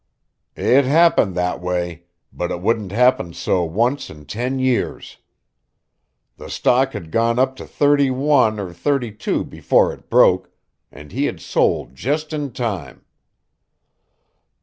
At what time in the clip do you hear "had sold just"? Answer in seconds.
11.25-12.33